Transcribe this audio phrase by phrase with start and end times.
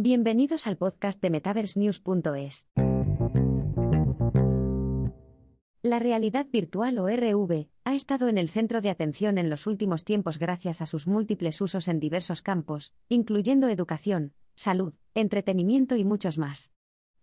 [0.00, 2.68] Bienvenidos al podcast de MetaverseNews.es.
[5.82, 10.04] La realidad virtual o RV ha estado en el centro de atención en los últimos
[10.04, 16.38] tiempos gracias a sus múltiples usos en diversos campos, incluyendo educación, salud, entretenimiento y muchos
[16.38, 16.72] más.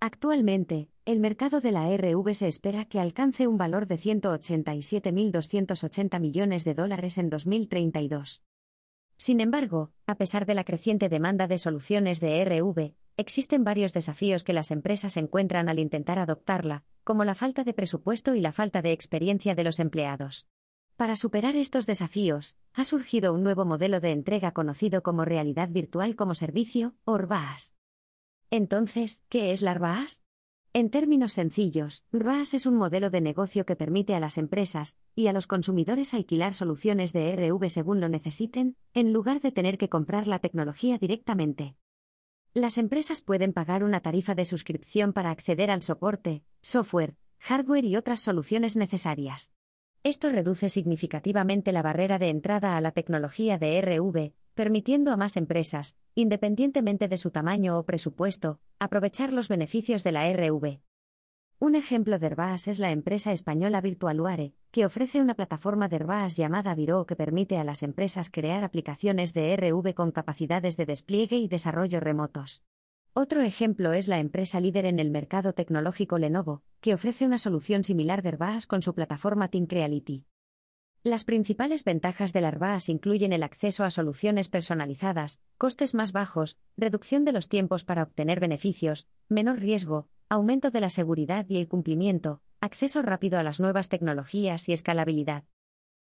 [0.02, 6.66] Actualmente, el mercado de la RV se espera que alcance un valor de 187.280 millones
[6.66, 8.42] de dólares en 2032.
[9.18, 14.44] Sin embargo, a pesar de la creciente demanda de soluciones de RV, existen varios desafíos
[14.44, 18.82] que las empresas encuentran al intentar adoptarla, como la falta de presupuesto y la falta
[18.82, 20.48] de experiencia de los empleados.
[20.98, 26.16] Para superar estos desafíos, ha surgido un nuevo modelo de entrega conocido como realidad virtual
[26.16, 27.76] como servicio, o RVAS.
[28.50, 30.25] Entonces, ¿qué es la RVAS?
[30.78, 35.28] En términos sencillos, RAS es un modelo de negocio que permite a las empresas y
[35.28, 39.88] a los consumidores alquilar soluciones de RV según lo necesiten, en lugar de tener que
[39.88, 41.78] comprar la tecnología directamente.
[42.54, 47.96] Las empresas pueden pagar una tarifa de suscripción para acceder al soporte, software, hardware y
[47.96, 49.54] otras soluciones necesarias.
[50.04, 55.38] Esto reduce significativamente la barrera de entrada a la tecnología de RV, permitiendo a más
[55.38, 60.80] empresas, independientemente de su tamaño o presupuesto, aprovechar los beneficios de la RV.
[61.60, 66.36] Un ejemplo de RBAS es la empresa española Virtualuare, que ofrece una plataforma de RBAS
[66.36, 71.38] llamada Viro que permite a las empresas crear aplicaciones de RV con capacidades de despliegue
[71.38, 72.64] y desarrollo remotos.
[73.14, 77.84] Otro ejemplo es la empresa líder en el mercado tecnológico Lenovo, que ofrece una solución
[77.86, 80.26] similar de RBAS con su plataforma Reality.
[81.06, 87.26] Las principales ventajas del ARBAS incluyen el acceso a soluciones personalizadas, costes más bajos, reducción
[87.26, 92.42] de los tiempos para obtener beneficios, menor riesgo, aumento de la seguridad y el cumplimiento,
[92.60, 95.44] acceso rápido a las nuevas tecnologías y escalabilidad.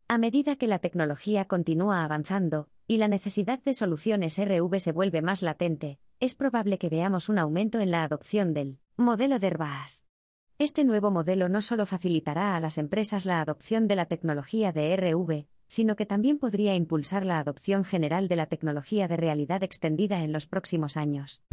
[0.09, 5.21] A medida que la tecnología continúa avanzando y la necesidad de soluciones RV se vuelve
[5.21, 10.08] más latente, es probable que veamos un aumento en la adopción del modelo de RBAS.
[10.61, 14.97] Este nuevo modelo no solo facilitará a las empresas la adopción de la tecnología de
[14.97, 20.25] RV, sino que también podría impulsar la adopción general de la tecnología de realidad extendida
[20.25, 21.45] en los próximos años.